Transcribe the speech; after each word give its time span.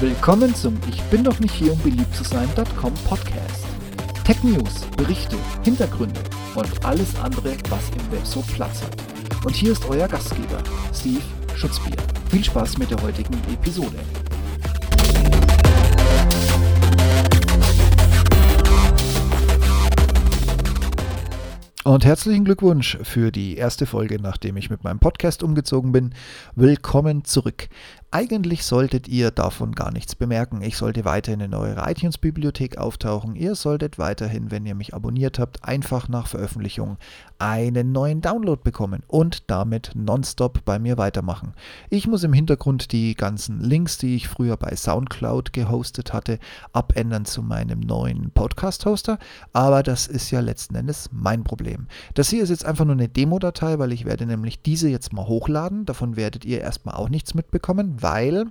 Willkommen 0.00 0.54
zum 0.54 0.78
Ich 0.88 1.02
bin 1.10 1.22
doch 1.22 1.38
nicht 1.40 1.52
hier, 1.52 1.74
um 1.74 1.78
beliebt 1.80 2.14
zu 2.14 2.24
sein.com 2.24 2.94
Podcast. 3.06 3.66
Tech 4.24 4.42
News, 4.42 4.86
Berichte, 4.96 5.36
Hintergründe 5.62 6.18
und 6.54 6.86
alles 6.86 7.14
andere, 7.16 7.54
was 7.68 7.90
im 7.90 8.10
Web 8.10 8.24
so 8.24 8.40
Platz 8.40 8.80
hat. 8.82 8.96
Und 9.44 9.54
hier 9.54 9.72
ist 9.72 9.84
euer 9.90 10.08
Gastgeber, 10.08 10.62
Steve 10.94 11.20
Schutzbier. 11.54 11.96
Viel 12.30 12.42
Spaß 12.42 12.78
mit 12.78 12.90
der 12.90 13.02
heutigen 13.02 13.34
Episode. 13.52 13.98
Und 21.82 22.04
herzlichen 22.04 22.44
Glückwunsch 22.44 22.98
für 23.02 23.32
die 23.32 23.56
erste 23.56 23.84
Folge, 23.84 24.20
nachdem 24.20 24.56
ich 24.56 24.70
mit 24.70 24.84
meinem 24.84 25.00
Podcast 25.00 25.42
umgezogen 25.42 25.92
bin. 25.92 26.14
Willkommen 26.54 27.24
zurück. 27.24 27.68
Eigentlich 28.12 28.64
solltet 28.64 29.06
ihr 29.06 29.30
davon 29.30 29.70
gar 29.70 29.92
nichts 29.92 30.16
bemerken. 30.16 30.62
Ich 30.62 30.76
sollte 30.76 31.04
weiterhin 31.04 31.38
in 31.38 31.54
eurer 31.54 31.88
iTunes-Bibliothek 31.88 32.76
auftauchen. 32.76 33.36
Ihr 33.36 33.54
solltet 33.54 34.00
weiterhin, 34.00 34.50
wenn 34.50 34.66
ihr 34.66 34.74
mich 34.74 34.94
abonniert 34.94 35.38
habt, 35.38 35.62
einfach 35.62 36.08
nach 36.08 36.26
Veröffentlichung 36.26 36.96
einen 37.38 37.92
neuen 37.92 38.20
Download 38.20 38.60
bekommen 38.62 39.04
und 39.06 39.48
damit 39.48 39.92
nonstop 39.94 40.64
bei 40.64 40.80
mir 40.80 40.98
weitermachen. 40.98 41.54
Ich 41.88 42.08
muss 42.08 42.24
im 42.24 42.32
Hintergrund 42.32 42.90
die 42.90 43.14
ganzen 43.14 43.60
Links, 43.60 43.96
die 43.96 44.16
ich 44.16 44.28
früher 44.28 44.56
bei 44.56 44.74
SoundCloud 44.74 45.52
gehostet 45.52 46.12
hatte, 46.12 46.38
abändern 46.72 47.24
zu 47.24 47.42
meinem 47.42 47.80
neuen 47.80 48.30
Podcast-Hoster, 48.32 49.18
aber 49.52 49.82
das 49.82 50.06
ist 50.06 50.30
ja 50.30 50.40
letzten 50.40 50.74
Endes 50.74 51.08
mein 51.12 51.44
Problem. 51.44 51.86
Das 52.14 52.28
hier 52.28 52.42
ist 52.42 52.50
jetzt 52.50 52.66
einfach 52.66 52.84
nur 52.84 52.94
eine 52.94 53.08
Demo-Datei, 53.08 53.78
weil 53.78 53.92
ich 53.92 54.04
werde 54.04 54.26
nämlich 54.26 54.60
diese 54.60 54.90
jetzt 54.90 55.12
mal 55.12 55.26
hochladen. 55.26 55.86
Davon 55.86 56.16
werdet 56.16 56.44
ihr 56.44 56.60
erstmal 56.60 56.96
auch 56.96 57.08
nichts 57.08 57.34
mitbekommen 57.34 57.99
weil 58.02 58.46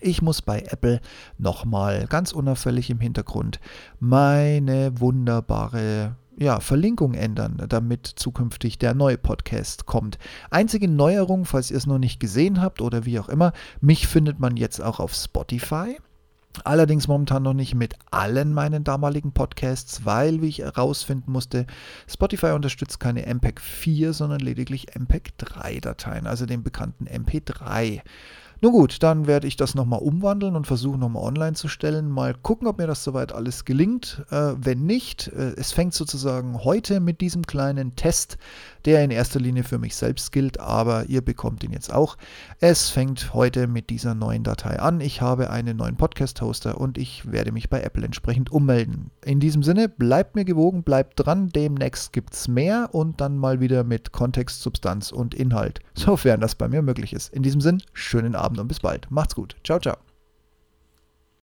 ich 0.00 0.20
muss 0.20 0.42
bei 0.42 0.60
Apple 0.68 1.00
nochmal 1.38 2.06
ganz 2.06 2.32
unauffällig 2.32 2.90
im 2.90 3.00
Hintergrund 3.00 3.58
meine 3.98 5.00
wunderbare 5.00 6.16
ja, 6.38 6.60
Verlinkung 6.60 7.14
ändern, 7.14 7.60
damit 7.68 8.06
zukünftig 8.06 8.78
der 8.78 8.94
neue 8.94 9.18
Podcast 9.18 9.86
kommt. 9.86 10.18
Einzige 10.50 10.86
Neuerung, 10.88 11.44
falls 11.44 11.70
ihr 11.70 11.76
es 11.76 11.86
noch 11.86 11.98
nicht 11.98 12.20
gesehen 12.20 12.60
habt 12.60 12.80
oder 12.80 13.04
wie 13.04 13.18
auch 13.18 13.28
immer, 13.28 13.52
mich 13.80 14.06
findet 14.06 14.38
man 14.38 14.56
jetzt 14.56 14.80
auch 14.80 15.00
auf 15.00 15.14
Spotify. 15.14 15.98
Allerdings 16.64 17.08
momentan 17.08 17.42
noch 17.42 17.54
nicht 17.54 17.74
mit 17.74 17.94
allen 18.10 18.52
meinen 18.52 18.84
damaligen 18.84 19.32
Podcasts, 19.32 20.04
weil, 20.04 20.42
wie 20.42 20.48
ich 20.48 20.58
herausfinden 20.58 21.30
musste, 21.30 21.66
Spotify 22.08 22.48
unterstützt 22.52 23.00
keine 23.00 23.26
MPEG 23.26 23.60
4, 23.60 24.12
sondern 24.12 24.40
lediglich 24.40 24.94
MPEG 24.98 25.36
3 25.38 25.80
Dateien, 25.80 26.26
also 26.26 26.46
den 26.46 26.62
bekannten 26.62 27.06
MP3. 27.06 28.00
Nun 28.60 28.72
gut, 28.72 29.04
dann 29.04 29.28
werde 29.28 29.46
ich 29.46 29.54
das 29.54 29.76
nochmal 29.76 30.00
umwandeln 30.00 30.56
und 30.56 30.66
versuchen 30.66 30.98
nochmal 30.98 31.22
online 31.22 31.52
zu 31.52 31.68
stellen. 31.68 32.08
Mal 32.08 32.34
gucken, 32.34 32.66
ob 32.66 32.78
mir 32.78 32.88
das 32.88 33.04
soweit 33.04 33.32
alles 33.32 33.64
gelingt. 33.64 34.24
Äh, 34.30 34.54
wenn 34.56 34.84
nicht, 34.84 35.28
äh, 35.28 35.52
es 35.56 35.70
fängt 35.70 35.94
sozusagen 35.94 36.64
heute 36.64 36.98
mit 36.98 37.20
diesem 37.20 37.46
kleinen 37.46 37.94
Test, 37.94 38.36
der 38.84 39.04
in 39.04 39.12
erster 39.12 39.38
Linie 39.38 39.62
für 39.62 39.78
mich 39.78 39.94
selbst 39.94 40.32
gilt, 40.32 40.58
aber 40.58 41.04
ihr 41.04 41.20
bekommt 41.20 41.62
ihn 41.62 41.72
jetzt 41.72 41.94
auch. 41.94 42.16
Es 42.58 42.88
fängt 42.88 43.32
heute 43.32 43.68
mit 43.68 43.90
dieser 43.90 44.16
neuen 44.16 44.42
Datei 44.42 44.80
an. 44.80 45.00
Ich 45.00 45.20
habe 45.20 45.50
einen 45.50 45.76
neuen 45.76 45.94
Podcast-Hoster 45.96 46.80
und 46.80 46.98
ich 46.98 47.30
werde 47.30 47.52
mich 47.52 47.70
bei 47.70 47.80
Apple 47.80 48.04
entsprechend 48.04 48.50
ummelden. 48.50 49.12
In 49.24 49.38
diesem 49.38 49.62
Sinne, 49.62 49.88
bleibt 49.88 50.34
mir 50.34 50.44
gewogen, 50.44 50.82
bleibt 50.82 51.24
dran. 51.24 51.50
Demnächst 51.50 52.12
gibt 52.12 52.34
es 52.34 52.48
mehr 52.48 52.88
und 52.90 53.20
dann 53.20 53.36
mal 53.36 53.60
wieder 53.60 53.84
mit 53.84 54.10
Kontext, 54.10 54.62
Substanz 54.62 55.12
und 55.12 55.32
Inhalt, 55.32 55.78
sofern 55.94 56.40
das 56.40 56.56
bei 56.56 56.66
mir 56.66 56.82
möglich 56.82 57.12
ist. 57.12 57.32
In 57.32 57.44
diesem 57.44 57.60
Sinne, 57.60 57.78
schönen 57.92 58.34
Abend. 58.34 58.47
Abend 58.48 58.60
und 58.60 58.68
bis 58.68 58.80
bald. 58.80 59.10
Macht's 59.10 59.34
gut. 59.34 59.56
Ciao, 59.62 59.78
ciao. 59.78 60.07